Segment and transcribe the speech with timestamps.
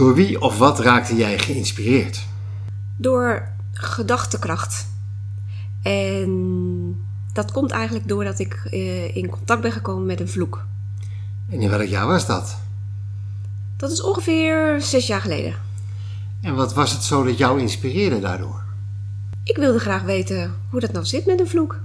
[0.00, 2.26] Door wie of wat raakte jij geïnspireerd?
[2.96, 4.86] Door gedachtekracht.
[5.82, 10.64] En dat komt eigenlijk doordat ik eh, in contact ben gekomen met een vloek.
[11.48, 12.58] En in welk jaar was dat?
[13.76, 15.54] Dat is ongeveer zes jaar geleden.
[16.40, 18.62] En wat was het zo dat jou inspireerde daardoor?
[19.44, 21.80] Ik wilde graag weten hoe dat nou zit met een vloek.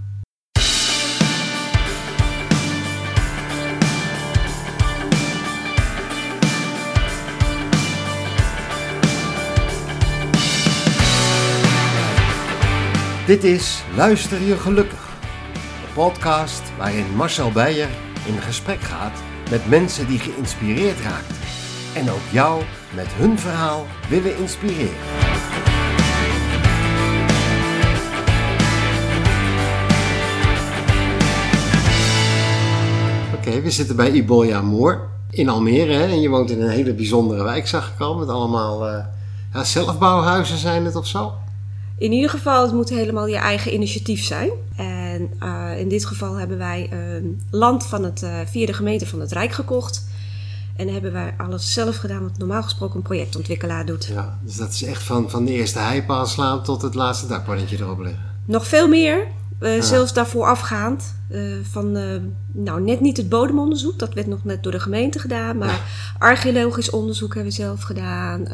[13.26, 15.10] Dit is Luister je gelukkig.
[15.54, 17.90] De podcast waarin Marcel Beijer
[18.26, 21.36] in gesprek gaat met mensen die geïnspireerd raakten.
[21.96, 22.64] En ook jou
[22.96, 24.96] met hun verhaal willen inspireren.
[33.36, 35.94] Oké, we zitten bij Ibolia Moor in Almere.
[35.94, 36.06] Hè?
[36.06, 38.18] En je woont in een hele bijzondere wijk, zag ik al.
[38.18, 39.06] Met allemaal eh,
[39.54, 41.34] ja, zelfbouwhuizen zijn het of zo.
[41.98, 44.50] In ieder geval, het moet helemaal je eigen initiatief zijn.
[44.76, 46.90] En uh, in dit geval hebben wij
[47.50, 50.08] land van het, uh, via de gemeente van het Rijk gekocht.
[50.76, 54.06] En hebben wij alles zelf gedaan wat normaal gesproken een projectontwikkelaar doet.
[54.06, 57.78] Ja, dus dat is echt van, van de eerste heipaal slaan tot het laatste dakpannetje
[57.78, 58.24] erop leggen.
[58.46, 59.28] Nog veel meer.
[59.60, 61.16] Uh, Zelfs daarvoor afgaand.
[61.32, 62.04] Uh, van, uh,
[62.52, 65.58] nou, net niet het bodemonderzoek, dat werd nog net door de gemeente gedaan.
[65.58, 65.80] Maar ja.
[66.20, 68.48] archeologisch onderzoek hebben we zelf gedaan.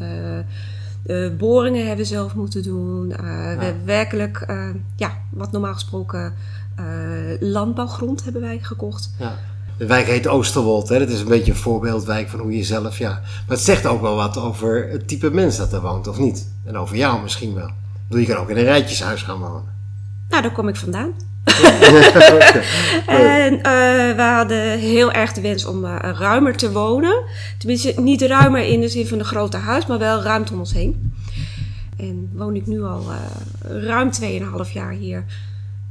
[1.37, 3.09] Boringen hebben we zelf moeten doen.
[3.09, 3.15] Ja.
[3.57, 4.45] We hebben werkelijk,
[4.95, 6.33] ja, wat normaal gesproken
[7.39, 9.13] landbouwgrond hebben wij gekocht.
[9.19, 9.35] Ja.
[9.77, 10.89] De wijk heet Oosterwold.
[10.89, 10.99] Hè?
[10.99, 12.97] Dat is een beetje een voorbeeldwijk van hoe je zelf...
[12.97, 13.09] Ja.
[13.09, 16.51] Maar het zegt ook wel wat over het type mens dat er woont, of niet?
[16.65, 17.69] En over jou misschien wel.
[18.09, 19.63] Je kan ook in een rijtjeshuis gaan wonen.
[20.29, 21.13] Nou, daar kom ik vandaan.
[23.05, 23.63] En uh,
[24.15, 27.23] we hadden heel erg de wens om uh, ruimer te wonen.
[27.57, 30.73] Tenminste, niet ruimer in de zin van een grote huis, maar wel ruimte om ons
[30.73, 31.13] heen.
[31.97, 34.09] En woon ik nu al uh, ruim
[34.65, 35.23] 2,5 jaar hier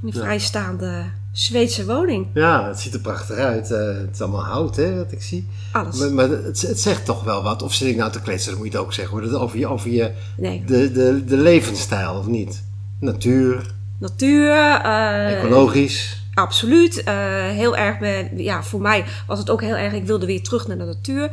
[0.02, 0.20] in een ja.
[0.20, 2.26] vrijstaande Zweedse woning.
[2.34, 3.70] Ja, het ziet er prachtig uit.
[3.70, 5.48] Uh, het is allemaal hout, hè, wat ik zie.
[5.72, 5.98] Alles.
[5.98, 7.62] Maar, maar het, het, zegt toch wel wat.
[7.62, 9.18] Of zit ik nou te kletsen, dat moet je het ook zeggen.
[9.18, 9.40] Hoor.
[9.40, 10.64] Over je, over je nee.
[10.66, 12.62] de, de, de levensstijl, of niet?
[13.00, 13.74] Natuur.
[14.00, 14.50] Natuur.
[14.84, 16.22] Uh, Ecologisch.
[16.34, 16.98] Absoluut.
[16.98, 17.04] Uh,
[17.48, 20.66] heel erg, bij, ja, voor mij was het ook heel erg, ik wilde weer terug
[20.66, 21.30] naar de natuur.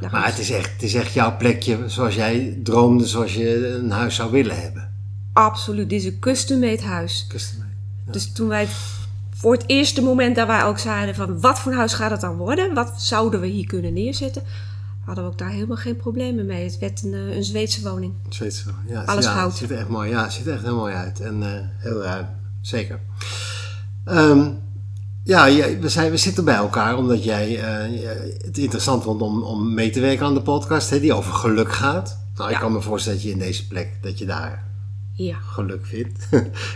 [0.00, 3.68] Nou, maar het is, echt, het is echt jouw plekje zoals jij droomde, zoals je
[3.68, 4.92] een huis zou willen hebben.
[5.32, 5.90] Absoluut.
[5.90, 7.26] Dit is een custom-made huis.
[7.28, 7.70] Custom-made.
[8.06, 8.12] Ja.
[8.12, 8.68] Dus toen wij
[9.34, 12.36] voor het eerste moment dat wij ook zeiden van wat voor huis gaat het dan
[12.36, 12.74] worden?
[12.74, 14.42] Wat zouden we hier kunnen neerzetten?
[15.04, 16.64] Hadden we ook daar helemaal geen problemen mee.
[16.64, 18.12] Het werd een, een Zweedse woning.
[18.26, 19.02] Een Zweedse woning, ja.
[19.02, 19.46] Alles ja.
[19.46, 21.20] Het ziet er echt mooi, ja, het ziet er echt heel mooi uit.
[21.20, 21.48] En uh,
[21.78, 22.26] heel ruim,
[22.60, 23.00] zeker.
[24.04, 24.58] Um,
[25.24, 25.44] ja,
[25.80, 28.02] we, zijn, we zitten bij elkaar omdat jij uh,
[28.44, 31.72] het interessant vond om, om mee te werken aan de podcast, hè, die over geluk
[31.72, 32.18] gaat.
[32.34, 32.54] Nou, ja.
[32.54, 34.64] ik kan me voorstellen dat je in deze plek, dat je daar
[35.12, 35.36] ja.
[35.36, 36.28] geluk vindt.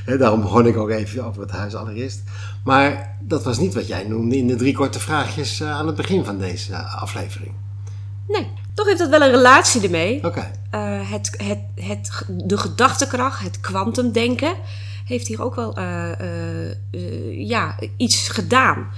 [0.19, 2.23] Daarom begon ik ook even over het huis allereerst.
[2.65, 6.25] Maar dat was niet wat jij noemde in de drie korte vraagjes aan het begin
[6.25, 7.53] van deze aflevering.
[8.29, 10.25] Nee, toch heeft dat wel een relatie ermee.
[10.25, 10.51] Okay.
[10.75, 14.55] Uh, het, het, het, de gedachtekracht, het kwantumdenken,
[15.05, 15.81] heeft hier ook wel
[17.31, 18.89] ja, iets gedaan.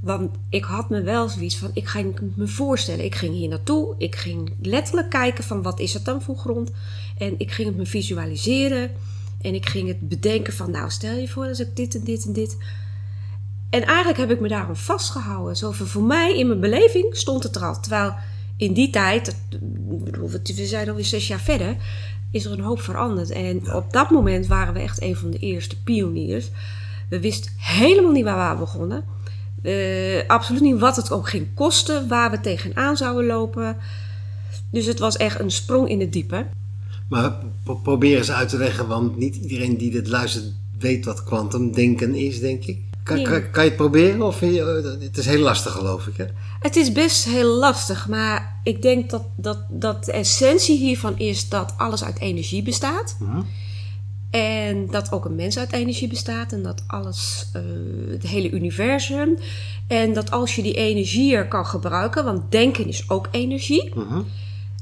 [0.00, 3.94] Want ik had me wel zoiets van, ik ging me voorstellen, ik ging hier naartoe,
[3.98, 6.70] ik ging letterlijk kijken van wat is het dan voor grond.
[7.18, 8.90] En ik ging het me visualiseren
[9.40, 12.24] en ik ging het bedenken van, nou stel je voor als ik dit en dit
[12.24, 12.56] en dit.
[13.70, 15.56] En eigenlijk heb ik me daarom vastgehouden.
[15.56, 17.80] Zo voor mij in mijn beleving stond het er al.
[17.80, 18.14] Terwijl
[18.56, 19.36] in die tijd,
[20.56, 21.76] we zijn alweer zes jaar verder,
[22.30, 23.30] is er een hoop veranderd.
[23.30, 26.50] En op dat moment waren we echt een van de eerste pioniers.
[27.08, 29.04] We wisten helemaal niet waar we begonnen.
[29.62, 33.76] Uh, absoluut niet wat het ook ging kosten, waar we tegenaan zouden lopen.
[34.70, 36.46] Dus het was echt een sprong in het diepe.
[37.08, 37.38] Maar
[37.82, 40.44] probeer eens uit te leggen, want niet iedereen die dit luistert
[40.78, 42.78] weet wat kwantumdenken is, denk ik.
[43.06, 43.28] Kan, Ja.
[43.30, 44.22] kan, kan je het proberen?
[44.22, 46.16] Of je- het is heel lastig, geloof ik.
[46.16, 46.24] Hè?
[46.60, 51.48] Het is best heel lastig, maar ik denk dat, dat, dat de essentie hiervan is
[51.48, 53.16] dat alles uit energie bestaat.
[53.20, 53.40] Mhm.
[54.30, 57.62] En dat ook een mens uit energie bestaat en dat alles, eh,
[58.10, 59.38] het hele universum.
[59.88, 63.92] En dat als je die energie er kan gebruiken, want denken is ook energie.
[63.94, 64.20] Mhm.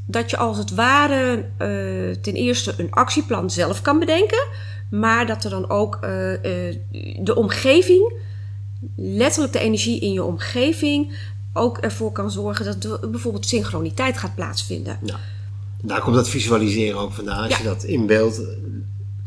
[0.07, 4.47] Dat je als het ware eh, ten eerste een actieplan zelf kan bedenken.
[4.91, 6.77] Maar dat er dan ook eh, eh,
[7.21, 8.13] de omgeving,
[8.97, 11.13] letterlijk de energie in je omgeving,
[11.53, 14.99] ook ervoor kan zorgen dat er bijvoorbeeld synchroniteit gaat plaatsvinden.
[15.05, 15.17] Ja.
[15.83, 17.43] Daar komt dat visualiseren ook vandaan.
[17.43, 17.59] Als Ja.
[17.59, 18.41] je dat inbeeldt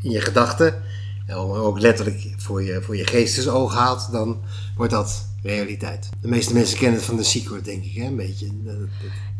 [0.01, 0.83] in je gedachten,
[1.25, 4.37] en ook letterlijk voor je, voor je geestesoog haalt, dan
[4.75, 6.09] wordt dat realiteit.
[6.21, 8.05] De meeste mensen kennen het van de Secret, denk ik, hè?
[8.05, 8.47] een beetje.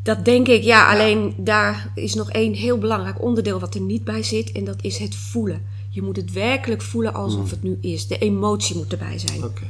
[0.04, 0.92] Dat denk ik, ja.
[0.92, 4.52] Alleen daar is nog één heel belangrijk onderdeel wat er niet bij zit.
[4.52, 5.62] En dat is het voelen.
[5.98, 8.08] Je moet het werkelijk voelen alsof het nu is.
[8.08, 9.44] De emotie moet erbij zijn.
[9.44, 9.66] Oké.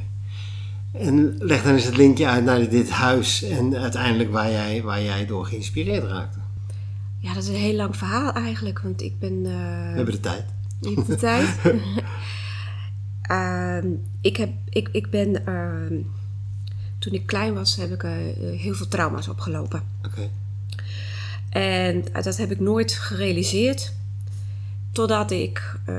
[0.92, 5.02] En leg dan eens het linkje uit naar dit huis en uiteindelijk waar jij, waar
[5.02, 6.40] jij door geïnspireerd raakte.
[7.20, 8.80] Ja, dat is een heel lang verhaal eigenlijk.
[8.80, 9.46] Want ik ben...
[9.46, 9.52] eh,
[9.92, 10.46] We hebben de tijd.
[10.82, 11.48] Je hebt de tijd.
[13.22, 13.88] Ehm,
[14.22, 15.46] ik, heb, ik, ik ben...
[15.46, 15.94] ehm,
[17.00, 18.12] toen ik klein was, heb ik eh,
[18.58, 19.84] heel veel trauma's opgelopen.
[20.06, 20.30] Oké.
[21.50, 23.94] En dat heb ik nooit gerealiseerd.
[24.98, 25.96] Totdat ik eh,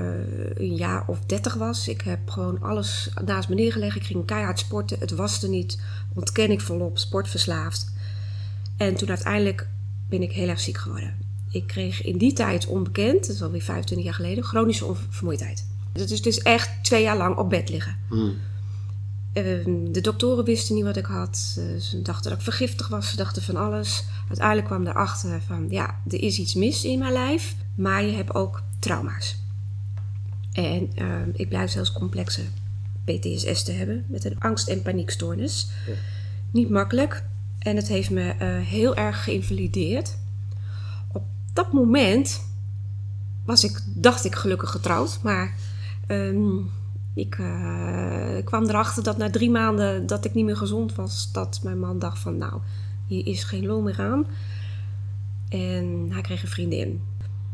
[0.55, 1.89] een jaar of dertig was.
[1.89, 3.97] Ik heb gewoon alles naast me neergelegd.
[3.97, 4.99] Ik ging keihard sporten.
[4.99, 5.81] Het was er niet.
[6.15, 6.99] Ontken ik volop.
[6.99, 7.93] Sportverslaafd.
[8.77, 9.69] En toen uiteindelijk
[10.09, 11.17] ben ik heel erg ziek geworden.
[11.51, 15.67] Ik kreeg in die tijd onbekend, dat is alweer 25 jaar geleden, chronische onvermoeidheid.
[15.93, 17.97] Dat is dus echt twee jaar lang op bed liggen.
[18.09, 18.37] Hmm.
[19.33, 21.57] Ehm, de doktoren wisten niet wat ik had.
[21.59, 23.11] Eh, ze dachten dat ik vergiftigd was.
[23.11, 24.05] Ze dachten van alles.
[24.29, 27.55] Uiteindelijk kwam erachter van, ja, er is iets mis in mijn lijf.
[27.75, 29.37] Maar je hebt ook trauma's.
[30.53, 32.43] En ehm, ik blijf zelfs complexe
[33.05, 34.05] PTSS te hebben.
[34.09, 35.71] Met een angst- en paniekstoornis.
[35.87, 35.93] Ja.
[36.51, 37.25] Niet makkelijk.
[37.59, 40.19] En het heeft me eh, heel erg geïnvalideerd.
[41.13, 41.23] Op
[41.53, 42.47] dat moment
[43.45, 45.19] was ik, dacht ik gelukkig getrouwd.
[45.23, 45.55] Maar
[46.07, 46.57] ehm,
[47.15, 51.61] ik eh, kwam erachter dat na drie maanden dat ik niet meer gezond was, dat
[51.63, 52.61] mijn man dacht van nou,
[53.07, 54.27] hier is geen lol meer aan.
[55.49, 57.01] En hij kreeg een vriendin.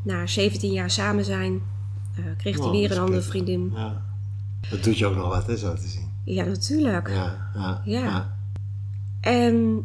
[0.04, 1.62] Na 17 jaar samen zijn,
[2.16, 3.72] eh, kreeg hij Oh, weer een andere vriendin.
[3.74, 4.02] Ja.
[4.70, 6.08] Dat doet je ook nog wat, hè, zo te zien.
[6.24, 7.08] Ja, natuurlijk.
[7.08, 8.36] Ja, ja, Ja.
[9.20, 9.84] En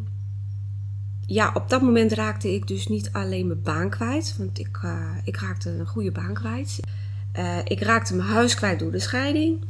[1.26, 5.16] ja, op dat moment raakte ik dus niet alleen mijn baan kwijt, want ik, eh,
[5.24, 6.80] ik raakte een goede baan kwijt.
[7.32, 9.64] Eh, ik raakte mijn huis kwijt door de scheiding.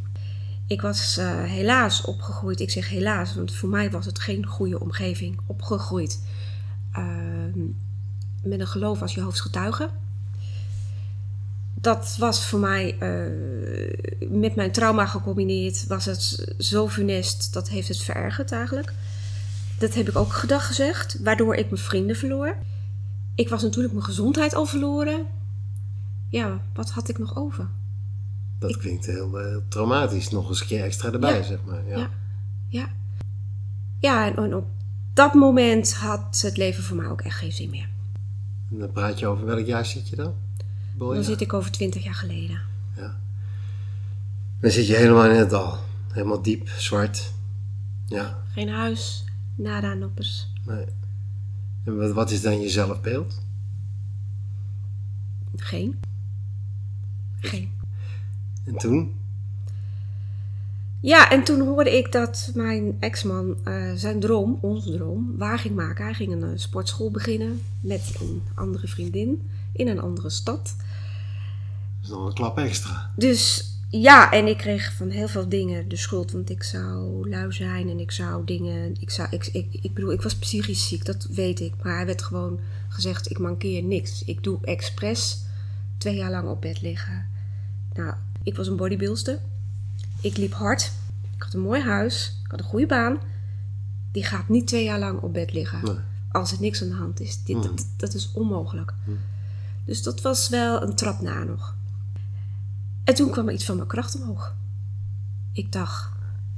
[0.67, 5.39] Ik was helaas opgegroeid, ik zeg helaas, want voor mij was het geen goede omgeving,
[5.45, 6.23] opgegroeid
[6.91, 7.59] ehm,
[8.43, 9.89] met een geloof als je hoofdgetuige.
[11.81, 17.87] Dat was voor mij eh, met mijn trauma gecombineerd, was het zo funest, dat heeft
[17.87, 18.93] het verergerd eigenlijk.
[19.77, 22.55] Dat heb ik ook gedag gezegd, waardoor ik mijn vrienden verloor.
[23.35, 25.25] Ik was natuurlijk mijn gezondheid al verloren.
[26.29, 27.67] Ja, wat had ik nog over?
[28.59, 30.29] Dat klinkt heel, eh, traumatisch.
[30.29, 31.43] Nog eens een keer extra erbij, Ja.
[31.43, 31.87] zeg maar.
[31.87, 31.97] Ja.
[31.97, 32.09] Ja.
[32.69, 32.89] Ja,
[33.99, 34.65] ja en, en op
[35.13, 37.89] dat moment had het leven voor mij ook echt geen zin meer.
[38.71, 40.33] En dan praat je over welk jaar zit je dan?
[40.99, 41.29] Boy, Dan ja.
[41.29, 42.61] zit ik over twintig jaar geleden.
[44.59, 45.77] Dan zit je helemaal in het dal.
[46.11, 47.33] Helemaal diep, zwart.
[48.05, 48.43] Ja.
[48.53, 49.23] Geen huis,
[49.55, 50.47] nada noppers.
[50.65, 50.85] Nee.
[51.85, 53.41] En wat, wat is dan je zelfbeeld?
[55.55, 55.99] Geen.
[57.39, 57.71] Geen.
[58.65, 59.13] En toen?
[60.99, 65.75] Ja, en toen hoorde ik dat mijn ex-man eh, zijn droom, onze droom, waar ging
[65.75, 66.03] maken.
[66.05, 70.75] Hij ging een sportschool beginnen met een andere vriendin in een andere stad.
[72.09, 73.11] Is nog een klap extra.
[73.15, 76.31] Dus ja, en ik kreeg van heel veel dingen de schuld.
[76.31, 78.95] Want ik zou lui zijn en ik zou dingen.
[78.99, 81.73] Ik, zou, ik, ik, ik bedoel, ik was psychisch ziek, dat weet ik.
[81.83, 82.59] Maar hij werd gewoon
[82.89, 84.23] gezegd: ik mankeer niks.
[84.23, 85.43] Ik doe expres
[85.97, 87.27] twee jaar lang op bed liggen.
[87.93, 88.13] Nou,
[88.43, 89.39] ik was een bodybuilster.
[90.21, 90.91] Ik liep hard.
[91.35, 92.39] Ik had een mooi huis.
[92.43, 93.17] Ik had een goede baan.
[94.11, 95.79] Die gaat niet twee jaar lang op bed liggen.
[95.85, 95.95] Nee.
[96.31, 97.43] Als er niks aan de hand is.
[97.43, 97.67] Dit, Mhm.
[97.67, 98.93] dat, dat is onmogelijk.
[99.85, 101.75] Dus dat was wel een trap na nog.
[103.09, 104.55] En toen kwam er iets van mijn kracht omhoog.
[105.53, 106.09] Ik dacht,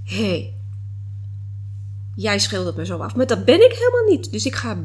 [0.03, 0.53] hé, hey,
[2.15, 4.31] jij schildert me zo af, maar dat ben ik helemaal niet.
[4.31, 4.77] Dus ik ga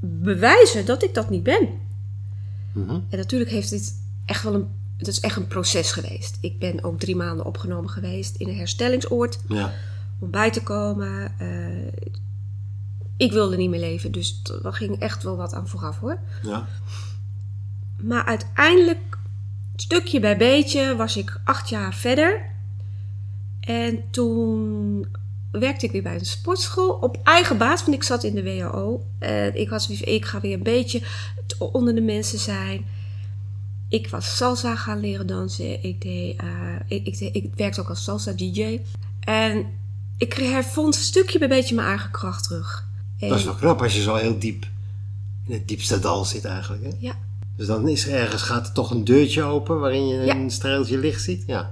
[0.00, 1.68] bewijzen dat ik dat niet ben.
[2.72, 2.90] Mhm.
[2.90, 6.38] En natuurlijk heeft dit echt wel een, het is echt een proces geweest.
[6.40, 9.72] Ik ben ook drie maanden opgenomen geweest in een herstellingsoord Ja.
[10.18, 11.38] om bij te komen.
[11.38, 11.92] Eh,
[13.16, 16.18] ik wilde niet meer leven, dus er ging echt wel wat aan vooraf hoor.
[16.42, 16.66] Ja.
[18.00, 19.18] Maar uiteindelijk,
[19.76, 22.50] stukje bij beetje, was ik acht jaar verder.
[23.60, 25.06] En toen
[25.50, 29.04] werkte ik weer bij een sportschool op eigen baas, want ik zat in de WHO.
[29.18, 31.02] En ik was ik ga weer een beetje
[31.58, 32.84] onder de mensen zijn.
[33.88, 35.82] Ik was salsa gaan leren dansen.
[35.84, 36.46] Ik, deed, eh,
[36.86, 38.80] ik, ik, deed- ik werkte ook als salsa DJ.
[39.20, 39.66] En
[40.18, 42.88] ik hervond stukje bij beetje mijn eigen kracht terug.
[43.18, 44.66] En, Dat is wel knap als je zo heel diep
[45.46, 46.82] in het diepste dal zit eigenlijk.
[46.82, 46.90] Hè?
[46.98, 47.14] Ja,
[47.56, 50.34] Dus dan is er ergens, gaat er toch een deurtje open waarin je Ja.
[50.34, 51.44] een streeltje licht ziet?
[51.46, 51.70] Ja.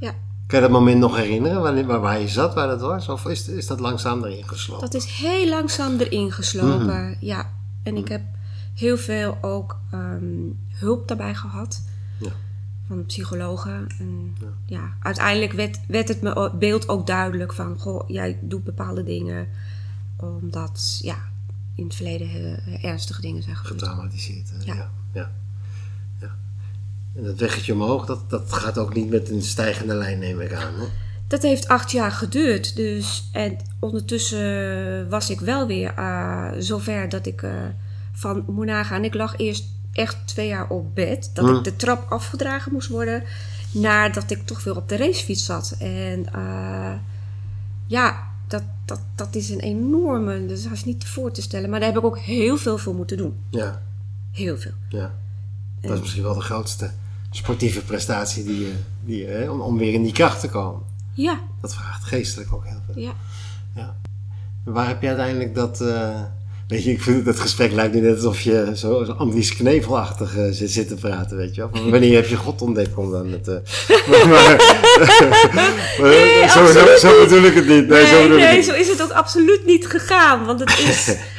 [0.00, 0.14] ja.
[0.46, 3.08] Kan je dat moment nog herinneren, waar, waar, je zat, waar dat was?
[3.08, 4.90] Of is, is dat langzaam erin geslopen?
[4.90, 7.50] Dat is heel langzaam erin geslopen, ja.
[7.82, 8.22] En ik heb
[8.74, 10.24] heel veel ook ehm,
[10.68, 11.82] hulp daarbij gehad.
[12.20, 12.30] Ja.
[12.88, 13.86] van psychologen.
[13.98, 14.36] En
[14.66, 14.96] ja.
[15.00, 19.48] uiteindelijk werd, werd het me beeld ook duidelijk van, goh, jij doet bepaalde dingen
[20.16, 21.16] omdat, ja,
[21.74, 23.80] in het verleden ernstige dingen zijn gebeurd.
[23.82, 24.74] Getraumatiseerd, ja.
[24.74, 24.90] ja.
[25.12, 25.30] Ja.
[27.16, 30.52] En dat weggetje omhoog, dat, dat gaat ook niet met een stijgende lijn, neem ik
[30.52, 30.74] aan.
[30.74, 30.84] Hè?
[31.26, 32.76] Dat heeft acht jaar geduurd.
[32.76, 37.52] Dus, en ondertussen was ik wel weer uh, zover dat ik uh,
[38.12, 39.04] van moet nagaan.
[39.04, 41.30] Ik lag eerst echt twee jaar op bed.
[41.34, 41.62] Dat ik hm.
[41.62, 43.22] de trap afgedragen moest worden.
[43.70, 45.76] Nadat ik toch weer op de racefiets zat.
[45.78, 46.92] En uh,
[47.86, 50.46] ja, dat, dat, dat is een enorme.
[50.46, 51.70] Dus dat is niet voor te stellen.
[51.70, 53.34] Maar daar heb ik ook heel veel voor moeten doen.
[53.50, 53.82] Ja.
[54.32, 54.72] Heel veel.
[54.88, 55.14] Ja.
[55.80, 56.90] Dat is misschien wel de grootste
[57.30, 58.72] sportieve prestatie die je,
[59.04, 60.82] die je, om, om weer in die kracht te komen.
[61.14, 61.40] Ja.
[61.60, 63.02] Dat vraagt geestelijk ook heel veel.
[63.02, 63.12] Ja.
[63.74, 63.96] ja.
[64.64, 65.80] waar heb je uiteindelijk dat...
[65.80, 66.20] Uh,
[66.68, 70.36] weet je, ik vind dat gesprek lijkt nu net alsof je zo, zo Andries Knevelachtig
[70.36, 71.70] uh, zit, zit te praten, weet je wel.
[71.72, 73.48] Van wanneer heb je God ontdekt om dan het...
[73.48, 73.54] Uh,
[74.30, 74.58] maar,
[75.52, 77.88] maar, nee, zo, zo, zo, bedoel ik het niet.
[77.88, 80.44] Nee, nee, zo, nee zo is het ook absoluut niet gegaan.
[80.44, 81.06] Want het is...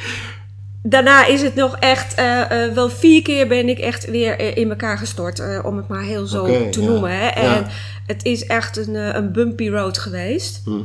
[0.86, 4.98] daarna is het nog echt, uh, wel vier keer ben ik echt weer in elkaar
[4.98, 5.62] gestort.
[5.62, 7.10] om het maar heel zo te noemen.
[7.10, 7.26] Hè?
[7.26, 7.66] En
[8.06, 10.60] het is echt een, een bumpy road geweest.
[10.64, 10.82] Hm.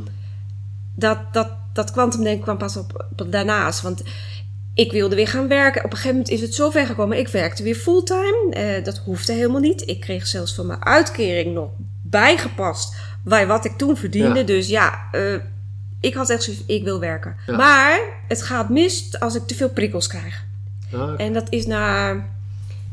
[0.94, 3.80] Dat, dat, dat kwantumdenken kwam pas op, op, daarnaast.
[3.80, 4.02] Want
[4.74, 5.84] ik wilde weer gaan werken.
[5.84, 7.18] Op een gegeven moment is het zo ver gekomen.
[7.18, 8.80] Ik werkte weer fulltime.
[8.84, 9.88] dat hoefde helemaal niet.
[9.88, 11.70] Ik kreeg zelfs van mijn uitkering nog
[12.02, 12.94] bijgepast.
[13.24, 14.44] Bij wat ik toen verdiende.
[14.44, 15.10] Dus ja
[16.00, 17.36] ik had echt zoiets, ik wil werken.
[17.46, 20.44] Maar het gaat mis als ik te veel prikkels krijg.
[20.92, 22.14] Ah, en dat is na...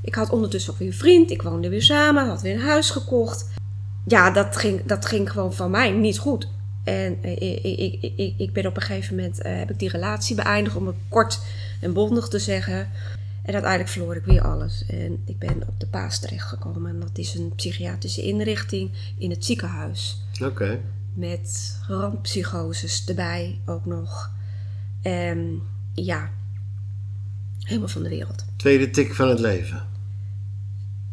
[0.01, 1.31] Ik had ondertussen ook weer een vriend.
[1.31, 2.27] Ik woonde weer samen.
[2.27, 3.45] Had weer een huis gekocht.
[4.05, 6.47] Ja, dat ging, dat ging gewoon van mij niet goed.
[6.83, 9.45] En ik, ik, ik, ik ben op een gegeven moment...
[9.45, 11.39] Uh, heb ik die relatie beëindigd om het kort
[11.81, 12.89] en bondig te zeggen.
[13.43, 14.85] En uiteindelijk verloor ik weer alles.
[14.87, 16.89] En ik ben op de Paas terechtgekomen.
[16.89, 20.21] En dat is een psychiatrische inrichting in het ziekenhuis.
[20.43, 20.79] Oké
[21.17, 24.31] met randpsychoses erbij ook nog.
[25.01, 25.61] En
[25.93, 26.31] ja,
[27.59, 28.45] helemaal van de wereld.
[28.55, 29.87] Tweede tik van het leven.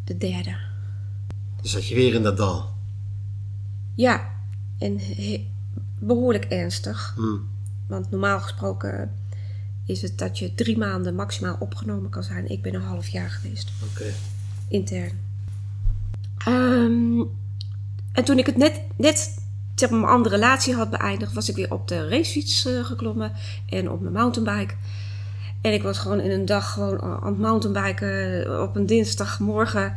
[0.03, 0.57] De derde.
[1.61, 2.73] Dus zat je weer in dat dal?
[3.95, 4.31] Ja,
[4.79, 4.99] en
[5.99, 7.13] behoorlijk ernstig.
[7.15, 7.49] Hmm.
[7.87, 9.11] Want normaal gesproken
[9.85, 12.49] is het dat je drie maanden maximaal opgenomen kan zijn.
[12.49, 13.71] Ik ben een half jaar geweest.
[13.91, 14.13] Oké.
[14.67, 15.11] Intern.
[16.47, 17.29] Um,
[18.11, 19.37] en toen ik het net, net
[19.75, 23.31] zeg maar, mijn andere relatie had beëindigd, was ik weer op de racefiets uh, geklommen
[23.69, 24.73] en op mijn mountainbike.
[25.61, 29.95] En ik was gewoon in een dag gewoon aan het mountainbiken eh, op een dinsdagmorgen.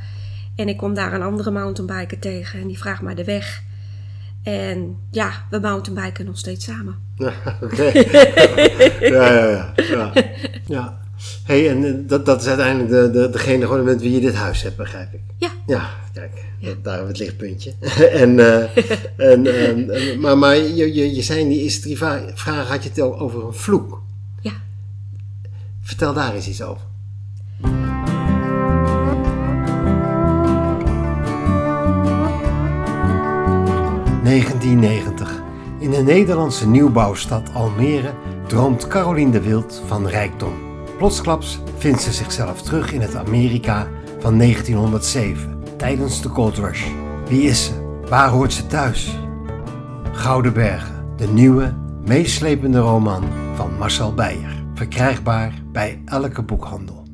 [0.57, 3.63] En ik kom daar een andere mountainbiker tegen en die vraagt mij de weg.
[4.43, 6.97] En ja, we mountainbiken nog steeds samen.
[9.01, 10.13] Ja, ja, ja, ja.
[10.67, 10.98] ja
[11.45, 14.35] hey, en eh, dat, dat is uiteindelijk de, de, degene gewoon met wie je dit
[14.35, 15.21] huis hebt, begrijp ik.
[15.37, 15.51] Ja.
[15.67, 16.75] Ja, kijk, ja.
[16.83, 17.73] daar hebben we het lichtpuntje.
[18.23, 18.77] en, uh,
[19.33, 22.89] en, uh, maar maar je, je, je zei in die eerste drie vragen, had je
[22.89, 24.03] het over een vloek.
[24.41, 24.53] Ja.
[25.83, 26.87] Vertel daar eens iets over.
[34.25, 35.47] ...1990.
[35.81, 38.13] In de Nederlandse nieuwbouwstad Almere
[38.47, 40.68] droomt Caroline de Wild van rijkdom.
[40.99, 43.89] Plotsklaps vindt ze zichzelf terug in het Amerika
[44.19, 46.87] van 1907 tijdens de Gold Rush.
[47.29, 48.01] Wie is ze?
[48.09, 49.17] Waar hoort ze thuis?
[50.13, 51.75] Gouden Bergen, de nieuwe,
[52.07, 53.25] meeslepende roman
[53.55, 54.65] van Marcel Beijer.
[54.75, 57.07] Verkrijgbaar bij elke boekhandel.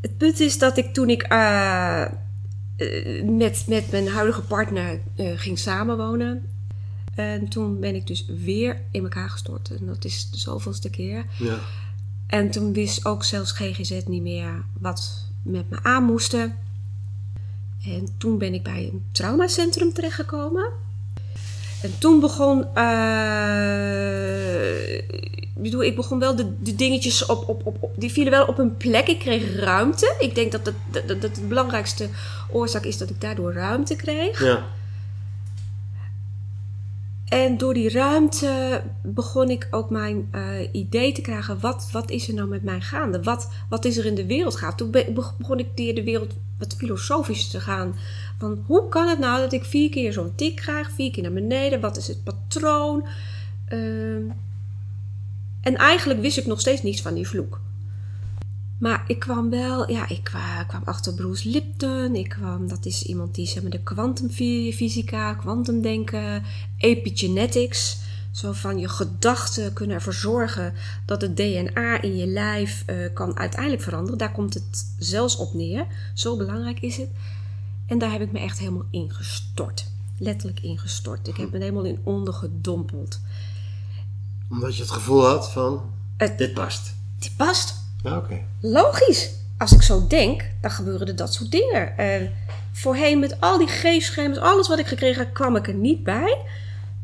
[0.00, 2.04] Het punt is dat ik toen ik uh,
[3.24, 6.48] met, met mijn huidige partner uh, ging samenwonen.
[7.14, 9.70] En toen ben ik dus weer in elkaar gestort.
[9.80, 11.24] En dat is de zoveelste keer.
[11.38, 11.58] Ja.
[12.28, 16.56] En toen wist ook zelfs GGZ niet meer wat met me aan moesten.
[17.84, 20.68] En toen ben ik bij een traumacentrum terechtgekomen.
[21.82, 22.66] En toen begon.
[22.74, 23.88] Uh,
[25.32, 28.56] ik bedoel, ik begon wel de, de dingetjes op, op, op, Die vielen wel op
[28.56, 29.08] hun plek.
[29.08, 30.14] Ik kreeg ruimte.
[30.18, 32.08] Ik denk dat, dat, dat, belangrijkste
[32.52, 34.42] oorzaak is dat ik daardoor ruimte kreeg.
[34.42, 34.64] Ja.
[37.28, 40.42] En door die ruimte begon ik ook mijn uh,
[40.72, 41.60] idee te krijgen.
[41.60, 43.22] Wat, wat is er nou met mij gaande?
[43.22, 44.76] Wat, wat is er in de wereld gaande?
[44.76, 44.90] Toen
[45.38, 47.94] begon ik de wereld wat filosofisch te gaan.
[48.38, 50.90] Van hoe kan het nou dat ik vier keer zo'n tik krijg?
[50.90, 51.80] Vier keer naar beneden.
[51.80, 53.06] Wat is het patroon?
[53.72, 54.32] Uh,
[55.60, 57.60] en eigenlijk wist ik nog steeds niets van die vloek.
[58.78, 60.24] Maar ik kwam wel, ja, ik
[60.66, 62.14] kwam, achter Bruce Lipton.
[62.14, 66.42] Ik kwam, dat is iemand die zeg maar de kwantumfysica, kwantumdenken,
[66.76, 67.98] epigenetics.
[68.32, 70.74] Zo van je gedachten kunnen ervoor zorgen
[71.06, 74.18] dat het DNA in je lijf uh, kan uiteindelijk veranderen.
[74.18, 75.86] Daar komt het zelfs op neer.
[76.14, 77.08] Zo belangrijk is het.
[77.86, 79.86] En daar heb ik me echt helemaal ingestort.
[80.18, 81.28] Letterlijk ingestort.
[81.28, 83.20] Ik heb me helemaal in ondergedompeld.
[84.50, 85.82] Omdat je het gevoel had van,
[86.16, 86.94] Het- dit past.
[87.18, 87.77] Die past.
[88.02, 88.40] Ja, oké.
[88.60, 89.30] Logisch.
[89.58, 91.98] Als ik zo denk, dan gebeuren er dat soort dingen.
[91.98, 92.32] En
[92.72, 96.38] voorheen met al die geefschermen, alles wat ik gekregen heb, kwam ik er niet bij.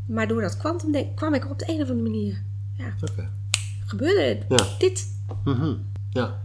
[0.06, 2.42] Maar door dat kwantumdenken kwam ik er op de een of andere manier.
[2.78, 3.28] Ja, Oké.
[3.86, 4.44] gebeurde het.
[4.48, 4.66] Ja.
[4.78, 5.06] Dit.
[5.44, 5.72] Mhm.
[6.10, 6.38] Ja.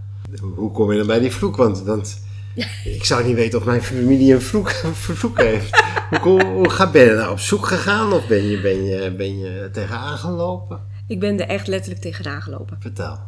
[0.55, 1.55] Hoe kom je dan bij die vloek?
[1.55, 2.21] Want, want
[2.97, 5.83] ik zou niet weten of mijn familie een vloek, heeft.
[6.21, 9.37] hoe, hoe ga, ben je daar op zoek gegaan of ben je, ben je, ben
[9.37, 10.79] je tegenaan gelopen?
[11.07, 12.77] Ik ben er echt letterlijk tegenaan gelopen.
[12.79, 13.19] Vertel.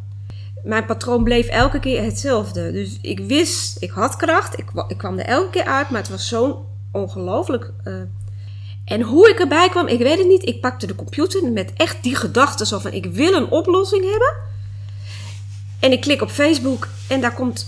[0.64, 2.72] Mijn patroon bleef elke keer hetzelfde.
[2.72, 6.10] Dus ik wist, ik had kracht, ik, ik kwam er elke keer uit, maar het
[6.10, 6.56] was zo'n
[6.92, 7.72] ongelooflijk.
[7.84, 7.94] eh,
[8.86, 10.46] en hoe ik erbij kwam, ik weet het niet.
[10.46, 14.36] Ik pakte de computer met echt die gedachte zo van: ik wil een oplossing hebben.
[15.80, 17.68] En ik klik op Facebook en daar komt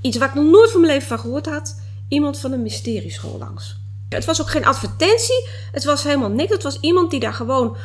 [0.00, 3.38] iets waar ik nog nooit van mijn leven van gehoord had: iemand van een mysterieschool
[3.38, 3.78] langs.
[4.08, 6.52] Het was ook geen advertentie, het was helemaal niks.
[6.52, 7.76] Het was iemand die daar gewoon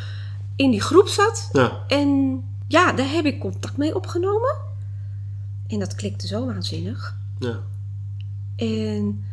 [0.56, 1.50] in die groep zat.
[1.52, 1.84] Ja.
[1.88, 4.56] En ja, daar heb ik contact mee opgenomen.
[5.68, 7.18] En dat klikte zo waanzinnig.
[7.40, 7.60] Ja.
[8.56, 9.24] En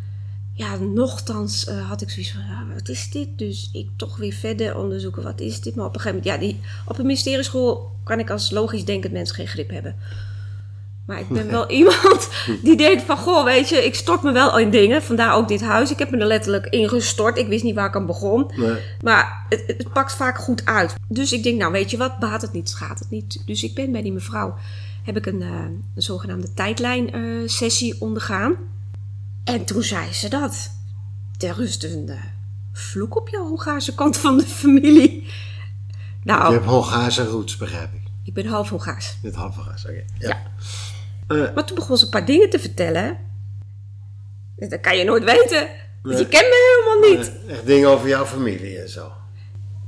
[0.52, 3.28] ja, nochtans eh, had ik zoiets van, ja, wat is dit?
[3.36, 5.74] Dus ik toch weer verder onderzoeken, wat is dit?
[5.74, 9.12] Maar op een gegeven moment, ja, die, op een mysterieschool kan ik als logisch denkend
[9.12, 9.96] mens geen grip hebben.
[11.06, 12.28] Maar ik ben wel iemand
[12.62, 15.02] die denkt van, goh, weet je, ik stort me wel in dingen.
[15.02, 15.90] Vandaar ook dit huis.
[15.90, 17.38] Ik heb me er letterlijk in gestort.
[17.38, 18.50] Ik wist niet waar ik aan begon.
[18.56, 18.76] Nee.
[19.00, 20.94] Maar het, het pakt vaak goed uit.
[21.08, 23.42] Dus ik denk, nou weet je wat, baat het niet, schaadt het niet.
[23.46, 24.54] Dus ik ben bij die mevrouw,
[25.02, 25.48] heb ik een, eh,
[25.94, 28.56] een zogenaamde tijdlijn-sessie ondergaan.
[29.44, 30.70] En toen zei ze dat.
[31.38, 32.16] Er rust een eh,
[32.72, 35.26] vloek op jouw Hongaarse kant van de familie.
[36.24, 38.00] Nou, Je hebt Hongaarse roots, begrijp ik.
[38.24, 39.16] ik ben half Hongaars.
[39.22, 40.04] Dit half Hongaars, oké.
[40.18, 40.28] Ja.
[40.28, 40.42] Ja.
[41.26, 43.18] Maar toen begon ze een paar dingen te vertellen.
[44.56, 45.68] Dat kan je nooit weten.
[46.02, 47.32] Want je kent me helemaal niet.
[47.46, 49.12] Eh, Echt dingen over jouw familie en zo.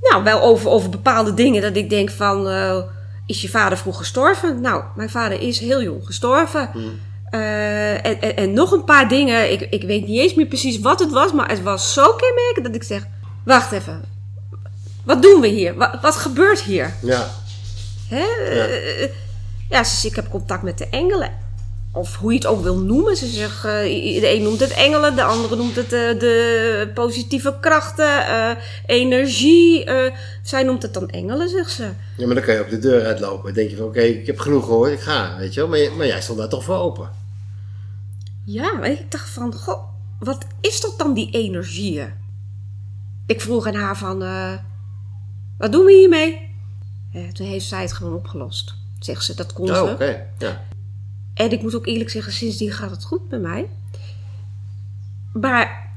[0.01, 2.49] Nou, wel over, over bepaalde dingen dat ik denk van...
[2.49, 2.83] eh,
[3.27, 4.61] is je vader vroeg gestorven?
[4.61, 6.71] Nou, mijn vader is heel jong gestorven.
[7.31, 9.53] Eh, en, en, en nog een paar dingen.
[9.53, 11.33] Ik, ik weet niet eens meer precies wat het was.
[11.33, 13.07] Maar het was zo kenmerkend dat ik zeg...
[13.45, 14.03] Wacht even.
[15.05, 15.75] Wat doen we hier?
[15.75, 16.95] Wat, wat gebeurt hier?
[17.03, 17.31] Ja.
[18.09, 18.25] Hè?
[18.51, 19.09] Eh,
[19.75, 21.31] ja, ze zegt, ik heb contact met de engelen.
[21.93, 23.17] Of hoe je het ook wil noemen.
[23.17, 23.73] Ze zegt, eh,
[24.21, 28.57] de een noemt het engelen, de andere noemt het eh, de positieve krachten, eh,
[28.87, 29.91] energie.
[30.43, 31.91] zij noemt het dan engelen, zegt ze.
[32.17, 33.45] ja, maar dan kan je op de deur uitlopen.
[33.45, 35.69] Dan denk je van, oké, ik heb genoeg gehoord, ik ga, weet je wel.
[35.69, 37.11] Maar, maar jij stond daar toch voor open.
[38.45, 39.83] Ja, maar ik dacht van, goh,
[40.19, 42.13] wat is dat dan, die energieën?
[43.27, 44.19] Ik vroeg aan haar van,
[45.59, 46.53] wat doen we hiermee?
[47.33, 48.83] Toen heeft zij het gewoon opgelost.
[49.05, 50.23] Zegt ze, dat kon Oh, ze.
[50.39, 50.65] Ja.
[51.35, 53.69] En ik moet ook eerlijk zeggen, sindsdien gaat het goed met mij.
[55.33, 55.91] Maar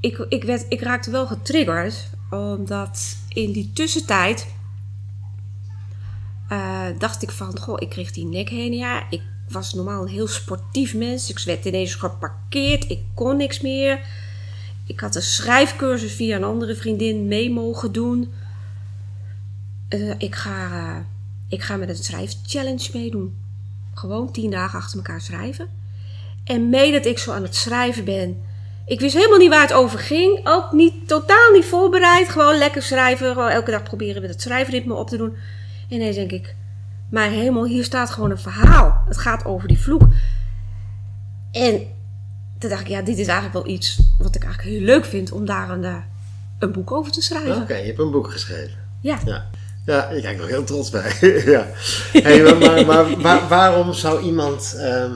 [0.00, 4.46] ik, ik, werd, ik raakte wel getriggerd, omdat in die tussentijd
[6.48, 9.10] eh, dacht ik van, goh, ik kreeg die nekhernia.
[9.10, 11.30] Ik was normaal een heel sportief mens.
[11.30, 12.90] Ik werd ineens geparkeerd.
[12.90, 14.00] Ik kon niks meer.
[14.86, 18.32] Ik had een schrijfcursus via een andere vriendin mee mogen doen.
[19.88, 20.96] Eh, ik, ga, eh,
[21.52, 23.36] ik ga met een schrijfchallenge meedoen.
[23.94, 25.68] Gewoon tien dagen achter elkaar schrijven.
[26.44, 28.42] En mee dat ik zo aan het schrijven ben.
[28.86, 30.40] Ik wist helemaal niet waar het over ging.
[30.44, 32.28] Ook niet, totaal niet voorbereid.
[32.28, 33.32] Gewoon lekker schrijven.
[33.32, 35.36] Gewoon elke dag proberen met het schrijfritme op te doen.
[35.88, 36.54] En ineens denk ik,
[37.10, 39.02] maar helemaal, hier staat gewoon een verhaal.
[39.06, 40.02] Het gaat over die vloek.
[41.50, 41.86] En
[42.58, 45.32] toen dacht ik, ja, dit is eigenlijk wel iets wat ik eigenlijk heel leuk vind
[45.32, 45.96] om daar een, eh,
[46.58, 47.62] een boek over te schrijven.
[47.62, 48.78] Oké, je hebt een boek geschreven.
[49.00, 49.18] Ja.
[49.24, 49.50] Ja.
[49.86, 51.16] Ja, ik kijk er heel trots bij.
[51.46, 51.66] ja.
[52.12, 54.74] Hey, maar maar, maar waar- waarom zou iemand...
[54.78, 55.12] ehm,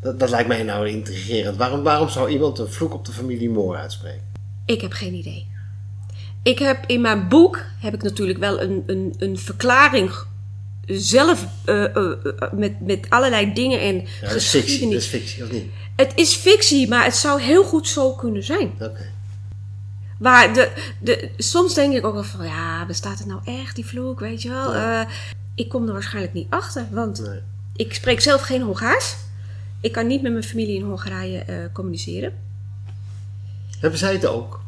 [0.00, 1.56] dat, dat lijkt mij nou intrigerend.
[1.56, 4.22] Waarom, waarom zou iemand een vloek op de familie Moor uitspreken?
[4.66, 5.46] Ik heb geen idee.
[6.42, 10.10] Ik heb in mijn boek heb ik natuurlijk wel een, een, een verklaring
[10.86, 15.04] zelf eh, eh, eh, met, met allerlei dingen en Ja, dat is fictie, dat geschiedenis.
[15.04, 15.64] is fictie, of niet?
[15.96, 18.70] Het is fictie, maar het zou heel goed zo kunnen zijn.
[18.80, 19.10] Oké.
[20.20, 23.86] Maar de, de, soms denk ik ook wel van, ja, bestaat het nou echt, die
[23.86, 24.74] vloek, weet je wel?
[24.74, 25.00] Eh,
[25.54, 27.40] ik kom er waarschijnlijk niet achter, want Nee.
[27.76, 29.16] ik spreek zelf geen Hongaars.
[29.80, 32.32] Ik kan niet met mijn familie in Hongarije eh, communiceren.
[33.78, 34.60] Hebben zij het ook?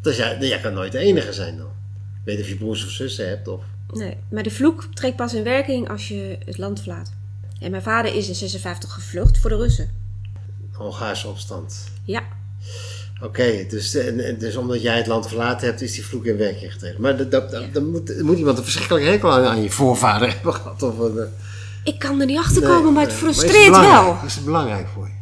[0.00, 1.66] Dus jij, jij kan nooit de enige zijn dan.
[1.66, 3.62] Ik weet of je broers of zussen hebt of...
[3.92, 7.12] Nee, maar de vloek treedt pas in werking als je het land verlaat.
[7.60, 9.90] En mijn vader is in 56 gevlucht voor de Russen.
[10.72, 11.88] Hongaarse opstand.
[12.04, 12.22] Ja,
[13.24, 16.36] Oké, dus, en- en dus omdat jij het land verlaten hebt, is die vloek in
[16.36, 17.00] werking getreden.
[17.00, 20.28] Maar dat, dat, dat- dan moet, moet iemand een verschrikkelijke hekel aan, aan je voorvader
[20.34, 20.82] hebben gehad.
[20.82, 21.24] Of een, eh,
[21.84, 24.16] ik kan er niet achter komen, nee, maar het frustreert is wel.
[24.26, 25.12] Is het belangrijk voor je?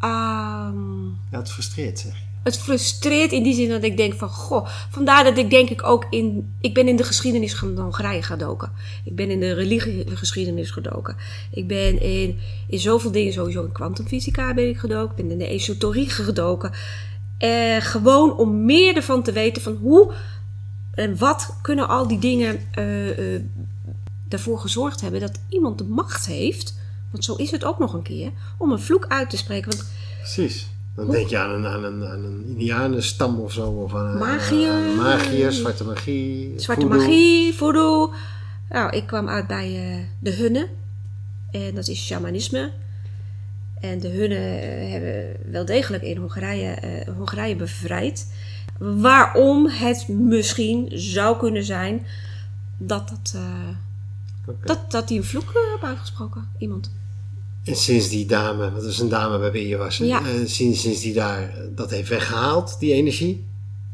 [0.00, 2.12] Ehm, Ja, het frustreert zeg.
[2.42, 5.82] Het frustreert in die zin dat ik denk van, goh, vandaar dat ik denk ik
[5.86, 8.72] ook in, ik ben in de geschiedenis van Hongarije gedoken.
[9.04, 11.16] Ik ben in de religiegeschiedenis gedoken.
[11.50, 15.10] Ik ben in, in zoveel dingen, sowieso in kwantumfysica ben ik gedoken.
[15.10, 16.72] Ik ben in de esoterie gedoken.
[17.38, 20.12] Eh, gewoon om meer ervan te weten van hoe
[20.98, 23.40] en wat kunnen al die dingen uh, uh,
[24.28, 26.78] ervoor gezorgd hebben dat iemand de macht heeft,
[27.10, 29.70] want zo is het ook nog een keer, om een vloek uit te spreken.
[29.70, 30.68] Want, Precies.
[30.98, 33.70] Dan denk je aan een, aan een, aan een Indianenstam of zo.
[33.70, 34.06] Of aan.
[34.06, 34.18] Aan
[34.96, 36.52] magier, zwarte magie.
[36.56, 36.98] Zwarte voodoo.
[36.98, 38.12] magie, voodoo.
[38.68, 40.68] Nou, ik kwam uit bij uh, de Hunnen.
[41.50, 42.70] En dat is shamanisme.
[43.80, 48.32] En de Hunnen hebben wel degelijk in Hongarije, uh, Hongarije bevrijd.
[48.78, 52.06] Waarom het misschien zou kunnen zijn
[52.76, 53.42] dat, dat, uh,
[54.46, 54.60] okay.
[54.64, 56.48] dat, dat die een vloek hebben uitgesproken.
[56.58, 56.90] Iemand.
[57.68, 60.20] En sinds die dame, dat is een dame bij wie je was, ja.
[60.20, 63.44] uh, sinds, sinds die daar dat heeft weggehaald, die energie,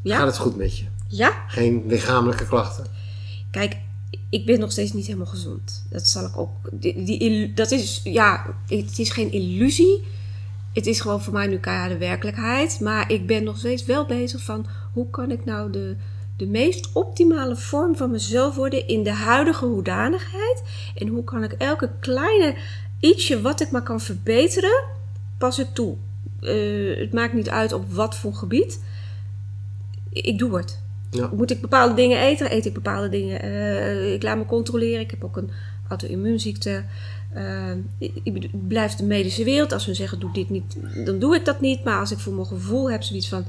[0.01, 0.17] ja.
[0.17, 0.85] gaat het goed met je?
[1.07, 1.45] Ja.
[1.47, 2.85] Geen lichamelijke klachten?
[3.51, 3.77] Kijk,
[4.29, 5.85] ik ben nog steeds niet helemaal gezond.
[5.89, 6.69] Dat zal ik ook.
[6.71, 10.03] Die, die, dat is, ja, het is geen illusie.
[10.73, 12.79] Het is gewoon voor mij nu keiharde werkelijkheid.
[12.79, 15.95] Maar ik ben nog steeds wel bezig van hoe kan ik nou de,
[16.37, 20.63] de meest optimale vorm van mezelf worden in de huidige hoedanigheid.
[20.95, 22.55] En hoe kan ik elke kleine
[23.05, 24.83] ietsje wat ik maar kan verbeteren,
[25.37, 25.95] pas ik toe.
[26.41, 28.79] Uh, het maakt niet uit op wat voor gebied.
[30.09, 30.79] Ik doe het.
[31.11, 31.29] Ja.
[31.33, 33.45] Moet ik bepaalde dingen eten, eet ik bepaalde dingen.
[33.45, 34.99] Uh, ik laat me controleren.
[34.99, 35.49] Ik heb ook een
[35.87, 36.83] auto-immuunziekte.
[37.35, 39.71] Uh, ik, ik blijf de medische wereld.
[39.71, 41.83] Als ze zeggen, doe dit niet, dan doe ik dat niet.
[41.83, 43.45] Maar als ik voor mijn gevoel heb zoiets van...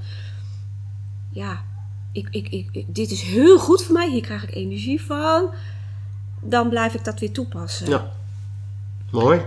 [1.31, 1.65] Ja,
[2.13, 4.11] ik, ik, ik, dit is heel goed voor mij.
[4.11, 5.51] Hier krijg ik energie van.
[6.41, 7.89] Dan blijf ik dat weer toepassen.
[7.89, 8.13] Ja.
[9.23, 9.41] Mooi.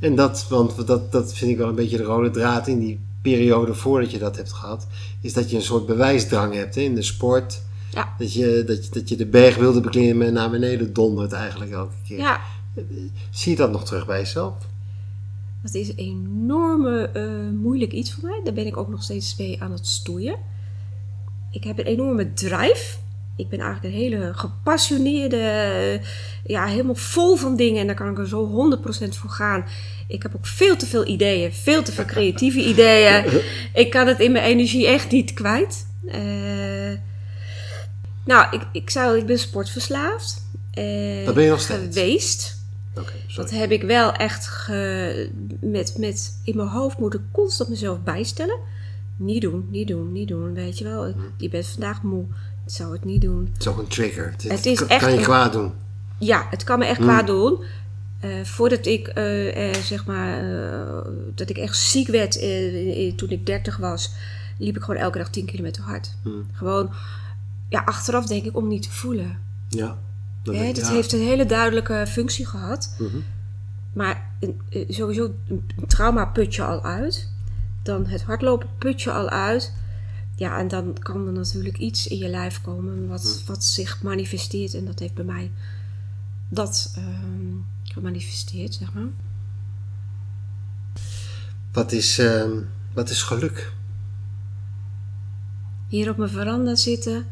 [0.00, 3.00] En dat, want dat, dat vind ik wel een beetje de rode draad in die
[3.22, 4.86] periode voordat je dat hebt gehad,
[5.20, 7.62] is dat je een soort bewijsdrang hebt hè, in de sport.
[7.90, 8.14] Ja.
[8.18, 11.70] Dat, je, dat, je, dat je de berg wilde beklimmen en naar beneden dondert eigenlijk
[11.70, 12.18] elke keer.
[12.18, 12.40] Ja.
[13.30, 14.54] Zie je dat nog terug bij jezelf?
[15.62, 18.40] Dat is een enorme uh, moeilijk iets voor mij.
[18.44, 20.36] Daar ben ik ook nog steeds mee aan het stoeien.
[21.50, 22.96] Ik heb een enorme drive
[23.38, 26.00] ik ben eigenlijk een hele gepassioneerde,
[26.44, 27.80] ja, helemaal vol van dingen.
[27.80, 28.70] En daar kan ik er zo
[29.06, 29.64] 100% voor gaan.
[30.08, 33.24] Ik heb ook veel te veel ideeën, veel te veel creatieve ideeën.
[33.82, 35.86] Ik kan het in mijn energie echt niet kwijt.
[36.04, 36.98] Uh,
[38.24, 40.46] nou, ik, ik, zou, ik ben sportverslaafd.
[40.74, 41.96] Uh, dat ben je nog steeds?
[41.96, 42.56] Geweest.
[42.94, 48.02] Okay, dat heb ik wel echt ge, met, met in mijn hoofd moeten constant mezelf
[48.02, 48.58] bijstellen.
[49.16, 50.54] Niet doen, niet doen, niet doen.
[50.54, 51.18] Weet je wel, hm.
[51.36, 52.24] je bent vandaag moe
[52.72, 53.48] zou het niet doen.
[53.52, 54.30] Het is ook een trigger.
[54.30, 55.72] Het, het is kan, echt kan je kwaad doen.
[56.18, 57.06] Ja, het kan me echt mm.
[57.06, 57.62] kwaad doen.
[58.24, 60.44] Uh, voordat ik, uh, uh, zeg maar,
[61.34, 62.32] dat ik echt ziek werd
[63.16, 64.12] toen ik 30 was,
[64.58, 66.14] liep ik gewoon elke dag 10 kilometer hard.
[66.24, 66.46] Mm.
[66.52, 66.90] Gewoon,
[67.68, 69.38] ja, achteraf denk ik om niet te voelen.
[69.68, 69.98] Ja.
[70.42, 72.94] Dat, ja, dat heeft een hele duidelijke functie gehad.
[72.96, 73.24] -hmm.
[73.92, 74.30] Maar
[74.88, 77.30] sowieso een trauma put je al uit.
[77.82, 79.72] Dan het hardlopen put je al uit.
[80.38, 84.74] Ja, en dan kan er natuurlijk iets in je lijf komen wat, wat zich manifesteert.
[84.74, 85.50] En dat heeft bij mij
[86.48, 87.04] dat uh,
[87.82, 89.08] gemanifesteerd, zeg maar.
[91.72, 92.44] Wat is, uh,
[92.92, 93.72] wat is geluk?
[95.88, 97.26] Hier op mijn veranda zitten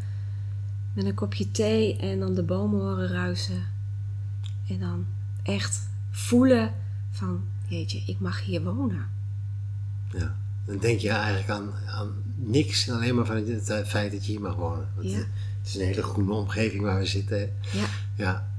[0.92, 3.64] met een kopje thee en dan de bomen horen ruisen.
[4.68, 5.06] En dan
[5.42, 6.72] echt voelen
[7.10, 9.08] van, jeetje, ik mag hier wonen.
[10.12, 14.32] Ja dan denk je eigenlijk aan, aan niks, alleen maar van het feit dat je
[14.32, 14.88] hier mag wonen.
[14.96, 15.16] Want ja.
[15.16, 17.38] Het is een hele groene omgeving waar we zitten.
[17.72, 17.86] Ja.
[18.16, 18.50] ja.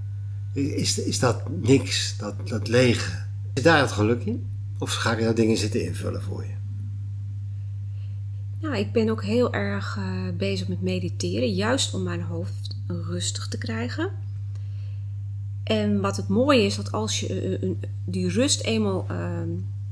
[0.53, 3.25] Is, is dat niks, dat, dat lege?
[3.53, 4.45] Is daar het geluk in?
[4.77, 6.55] Of ga ik daar dingen zitten invullen voor je?
[8.61, 10.05] Nou, ik ben ook heel erg uh,
[10.37, 14.09] bezig met mediteren, juist om mijn hoofd rustig te krijgen.
[15.63, 17.71] En wat het mooie is, dat als je uh,
[18.05, 19.39] die rust eenmaal uh,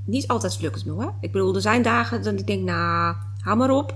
[0.06, 1.14] niet altijd lukt het me hoor.
[1.22, 3.96] Ik bedoel, er zijn dagen dat ik denk, nou, hou maar op.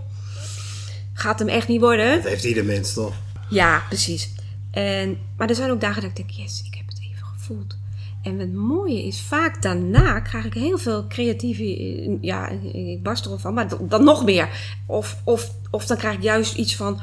[1.13, 2.15] Gaat hem echt niet worden.
[2.15, 3.13] Dat heeft ieder mens toch?
[3.49, 4.29] Ja, precies.
[4.71, 7.77] En, maar er zijn ook dagen dat ik denk, yes, ik heb het even gevoeld.
[8.23, 12.17] En het mooie is, vaak daarna krijg ik heel veel creatieve...
[12.21, 14.49] Ja, ik barst erop van, maar dan nog meer.
[14.85, 16.99] Of, of, of dan krijg ik juist iets van,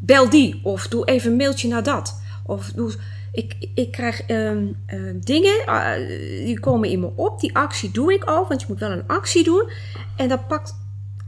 [0.00, 0.60] bel die.
[0.62, 2.20] Of doe even een mailtje naar dat.
[2.46, 2.92] Of doe
[3.32, 7.40] ik, ik krijg um, uh, dingen, uh, die komen in me op.
[7.40, 9.70] Die actie doe ik ook, want je moet wel een actie doen.
[10.16, 10.80] En dat pakt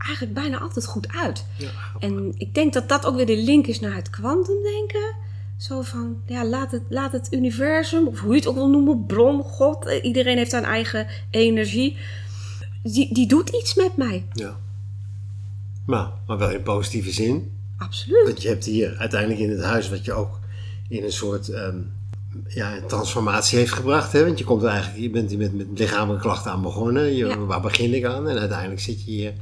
[0.04, 1.46] eigenlijk bijna altijd goed uit.
[1.56, 5.14] Ja, en ik denk dat dat ook weer de link is naar het kwantumdenken.
[5.56, 9.06] Zo van, ja, laat het, laat het universum, of hoe je het ook wil noemen,
[9.06, 9.90] bron, God.
[10.02, 11.96] Iedereen heeft zijn eigen energie.
[12.82, 14.24] Die, die doet iets met mij.
[14.32, 14.56] Ja.
[15.86, 17.52] Nou, maar wel in positieve zin.
[17.76, 18.24] Absoluut.
[18.24, 20.38] Want je hebt hier uiteindelijk in het huis wat je ook
[20.88, 21.78] in een soort ehm,
[22.48, 24.12] ja, een transformatie heeft gebracht.
[24.12, 24.24] Hè?
[24.24, 27.12] Want je, komt eigenlijk, je bent hier met, met lichamelijke klachten aan begonnen.
[27.14, 27.36] Je, Ja.
[27.38, 28.28] Waar begin ik aan?
[28.28, 29.32] En uiteindelijk zit je hier.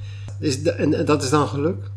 [0.62, 1.90] Da- en, dat is dan geluk?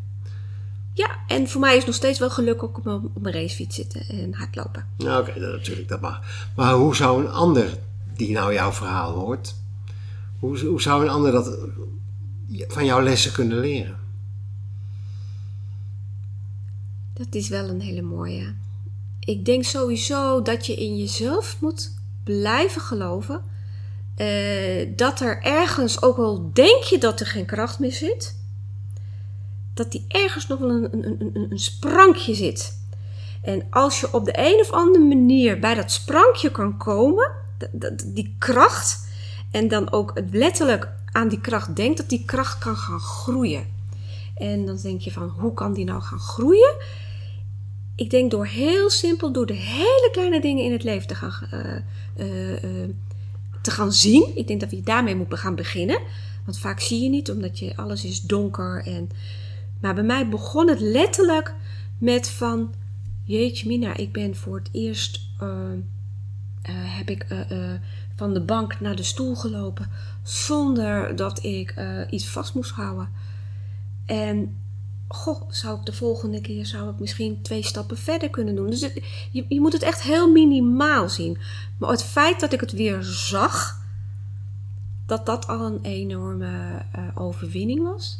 [0.93, 3.35] Ja, en voor mij is het nog steeds wel geluk ook op mijn, op mijn
[3.35, 4.85] racefiets zitten en hardlopen.
[4.97, 6.21] Nou, oké, natuurlijk, dat mag.
[6.55, 7.69] Maar hoe zou een ander
[8.15, 9.55] die nou jouw verhaal hoort,
[10.39, 11.57] hoe, hoe zou een ander dat
[12.67, 13.97] van jouw lessen kunnen leren?
[17.13, 18.53] Dat is wel een hele mooie.
[19.25, 21.91] Ik denk sowieso dat je in jezelf moet
[22.23, 23.41] blijven geloven.
[24.15, 28.35] eh, dat er ergens, ook al denk je dat er geen kracht meer zit,
[29.73, 32.79] dat die ergens nog wel een, een, een, een- sprankje zit.
[33.41, 37.31] En als je op de een of andere manier bij dat sprankje kan komen,
[38.05, 39.07] die kracht,
[39.51, 43.65] en dan ook letterlijk aan die kracht denkt, dat die kracht kan gaan groeien.
[44.35, 46.75] En dan denk je van, hoe kan die nou gaan groeien?
[47.95, 51.33] Ik denk door heel simpel, door de hele kleine dingen in het leven te gaan,
[51.51, 51.75] eh,
[52.15, 52.89] eh, eh,
[53.61, 54.31] te gaan zien.
[54.35, 55.99] Ik denk dat we daarmee moeten gaan beginnen.
[56.45, 58.83] Want vaak zie je niet, omdat je, alles is donker.
[58.85, 59.09] En,
[59.81, 61.53] maar bij mij begon het letterlijk
[61.97, 62.73] met van...
[63.27, 65.19] Jeetje mina, ik ben voor het eerst...
[65.39, 65.71] eh,
[66.61, 67.25] eh, heb ik
[68.15, 69.89] van de bank naar de stoel gelopen...
[70.23, 71.75] zonder dat ik
[72.09, 73.09] iets vast moest houden.
[74.05, 74.55] En
[75.07, 78.69] goh, zou ik de volgende keer zou ik misschien twee stappen verder kunnen doen.
[78.69, 81.37] Dus het- je, je moet het echt heel minimaal zien.
[81.77, 83.81] Maar het feit dat ik het weer zag,
[85.05, 88.19] dat dat al een enorme eh, overwinning was.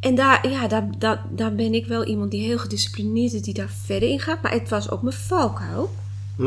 [0.00, 3.54] En daar, ja, daar, daar, daar ben ik wel iemand die heel gedisciplineerd is, die
[3.54, 4.42] daar verder in gaat.
[4.42, 5.94] Maar het was ook mijn valkuil.
[6.36, 6.42] Hm.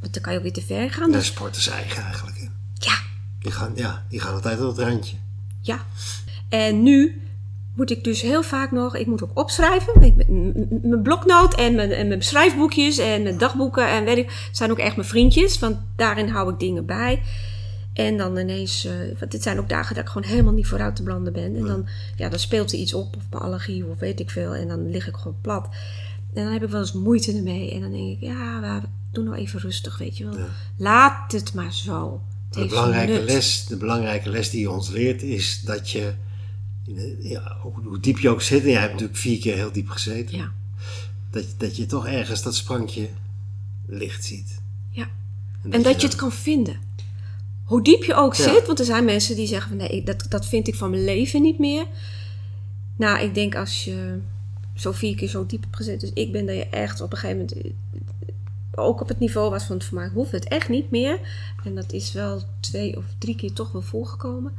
[0.00, 1.10] Want dan kan je ook weer te ver gaan.
[1.10, 2.36] De Dus sport is eigen eigenlijk.
[2.38, 2.44] hè.
[2.74, 2.94] ja,
[3.38, 5.16] Die gaan, ja, die gaan altijd tot het randje.
[5.60, 5.78] Ja.
[6.48, 7.22] En nu
[7.74, 10.02] moet ik dus heel vaak nog, ik moet ook opschrijven.
[10.02, 10.28] Ik
[10.82, 14.78] Mijn bloknoot en mijn, en mijn schrijfboekjes en mijn dagboeken en weet ik, zijn ook
[14.78, 15.58] echt mijn vriendjes.
[15.58, 17.22] Want daarin hou ik dingen bij.
[17.94, 20.96] En dan ineens, eh, want dit zijn ook dagen dat ik gewoon helemaal niet vooruit
[20.96, 21.56] te blanden ben.
[21.56, 24.54] En dan, ja, dan speelt er iets op, of mijn allergie, of weet ik veel.
[24.54, 25.68] En dan lig ik gewoon plat.
[26.34, 27.72] En dan heb ik wel eens moeite ermee.
[27.72, 28.82] En dan denk ik, ja,
[29.12, 30.36] doe nou even rustig, weet je wel.
[30.76, 32.20] Laat het maar zo.
[32.50, 33.24] Het De belangrijke, nut.
[33.24, 36.12] les, de belangrijke les die je ons leert is dat je,
[37.20, 40.36] ja, hoe diep je ook zit, en jij hebt natuurlijk vier keer heel diep gezeten,
[40.36, 40.52] Ja,
[41.30, 43.08] dat, dat je toch ergens dat sprankje
[43.86, 44.60] licht ziet.
[44.90, 45.08] ja.
[45.70, 46.76] En dat je het kan vinden.
[47.64, 48.52] Hoe diep je ook Ja.
[48.52, 51.04] zit, want er zijn mensen die zeggen van nee, dat, dat vind ik van mijn
[51.04, 51.86] leven niet meer.
[52.96, 54.18] Nou, ik denk als je
[54.74, 57.18] zo vier keer zo diep hebt gezet, dus ik ben dat je echt op een
[57.18, 57.72] gegeven moment eh,
[58.84, 61.18] ook op het niveau was van voor mij hoeft het echt niet meer.
[61.64, 64.52] En dat is wel twee of drie keer toch wel voorgekomen.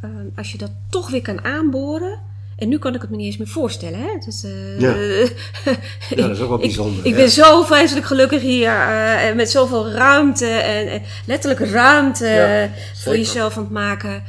[0.00, 2.26] Ehm, als je dat toch weer kan aanboren.
[2.56, 4.00] En nu kan ik het me niet eens meer voorstellen.
[4.00, 4.18] Hè?
[4.24, 4.94] Dus, eh, Ja.
[6.16, 7.06] Ja, dat is ook wel bijzonder.
[7.06, 8.68] Ik, ben zo vreselijk gelukkig hier.
[8.68, 10.46] eh, en met zoveel ruimte.
[10.46, 14.22] En, en letterlijk ruimte Ja, eh, voor jezelf aan het maken.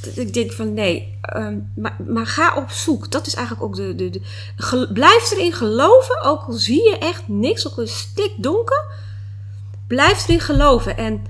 [0.00, 3.10] Dat Ik denk van nee, ehm, maar, maar ga op zoek.
[3.12, 3.94] Dat is eigenlijk ook de.
[3.94, 7.98] de, de blijf erin geloven, ook al zie je echt niks, ook al is het
[7.98, 8.84] stikdonker.
[9.86, 11.24] Blijf erin geloven en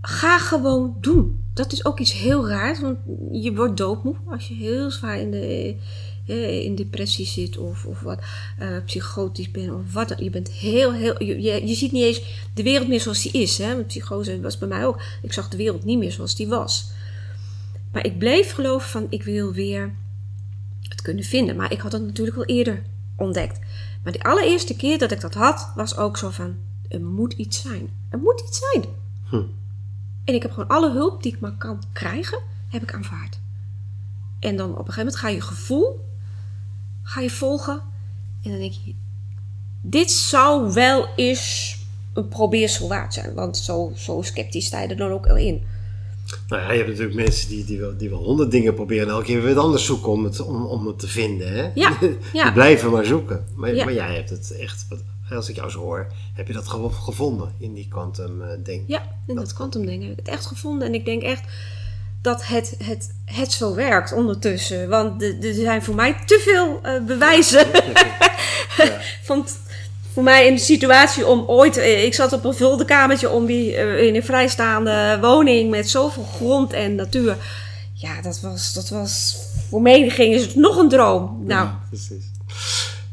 [0.00, 1.41] ga gewoon doen.
[1.54, 2.98] Dat is ook iets heel raars, want
[3.30, 5.76] je wordt doodmoe als je heel zwaar in, de,
[6.26, 8.20] eh, in depressie zit of, of wat,
[8.58, 10.08] eh, psychotisch bent of wat.
[10.08, 10.24] dan.
[10.24, 13.58] Je bent heel, heel, je, je, ziet niet eens de wereld meer zoals die is.
[13.58, 13.74] Hè?
[13.74, 15.02] Met psychose was bij mij ook.
[15.22, 16.90] Ik zag de wereld niet meer zoals die was.
[17.92, 19.94] Maar ik bleef geloven van ik wil weer
[20.88, 21.56] het kunnen vinden.
[21.56, 22.82] Maar ik had het natuurlijk wel eerder
[23.16, 23.58] ontdekt.
[24.04, 26.56] Maar de allereerste keer dat ik dat had, was ook zo van
[26.88, 27.90] er moet iets zijn.
[28.10, 28.84] Er moet iets zijn.
[29.28, 29.42] Hm.
[30.24, 33.40] En ik heb gewoon alle hulp die ik maar kan krijgen, heb ik aanvaard.
[34.40, 36.04] En dan op een gegeven moment ga je gevoel,
[37.02, 37.80] ga je volgen.
[38.42, 38.94] En dan denk je,
[39.82, 41.76] dit zou wel eens
[42.14, 43.34] een probeersel waard zijn.
[43.34, 45.62] Want zo, zo sceptisch sta je er dan ook wel in.
[46.48, 49.12] Nou ja, je hebt natuurlijk mensen die, die, wel, die wel honderd dingen proberen en
[49.12, 51.52] elke keer weer wat anders zoeken om het, om, om het te vinden.
[51.52, 51.70] Hè?
[51.74, 51.98] Ja,
[52.32, 52.42] ja.
[52.44, 53.44] Die blijven maar zoeken.
[53.54, 53.84] Maar, Ja.
[53.84, 55.02] maar jij hebt het echt, wat-
[55.34, 58.80] als ik jou zo hoor, heb je dat gevonden in die quantum eh.
[58.86, 60.86] Ja, in dat kwantumding heb ik het echt gevonden.
[60.88, 61.42] En ik denk echt
[62.22, 64.88] dat het, het, het zo werkt ondertussen.
[64.88, 67.66] Want er zijn voor mij te veel eh, bewijzen.
[69.24, 69.58] Van t-
[70.12, 71.76] voor mij in de situatie om ooit...
[71.76, 73.72] eh, Ik zat op een vuldenkamertje om die,
[74.06, 77.36] in een vrijstaande woning met zoveel grond en natuur.
[77.94, 79.36] Ja, dat was, dat was
[79.68, 81.42] voor menigeen is het nog een droom.
[81.46, 82.30] Nou, Ja, precies.